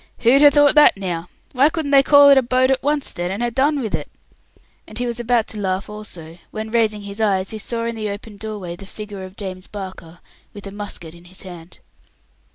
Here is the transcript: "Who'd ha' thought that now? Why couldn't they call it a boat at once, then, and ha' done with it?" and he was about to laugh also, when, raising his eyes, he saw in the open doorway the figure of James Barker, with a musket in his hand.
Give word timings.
"Who'd 0.21 0.41
ha' 0.41 0.47
thought 0.51 0.73
that 0.73 0.97
now? 0.97 1.29
Why 1.53 1.69
couldn't 1.69 1.91
they 1.91 2.01
call 2.01 2.29
it 2.31 2.37
a 2.39 2.41
boat 2.41 2.71
at 2.71 2.81
once, 2.81 3.13
then, 3.13 3.29
and 3.29 3.43
ha' 3.43 3.53
done 3.53 3.79
with 3.81 3.93
it?" 3.93 4.09
and 4.87 4.97
he 4.97 5.05
was 5.05 5.19
about 5.19 5.45
to 5.49 5.59
laugh 5.59 5.91
also, 5.91 6.39
when, 6.49 6.71
raising 6.71 7.03
his 7.03 7.21
eyes, 7.21 7.51
he 7.51 7.59
saw 7.59 7.85
in 7.85 7.93
the 7.95 8.09
open 8.09 8.37
doorway 8.37 8.75
the 8.75 8.87
figure 8.87 9.21
of 9.23 9.37
James 9.37 9.67
Barker, 9.67 10.19
with 10.55 10.65
a 10.65 10.71
musket 10.71 11.13
in 11.13 11.25
his 11.25 11.43
hand. 11.43 11.77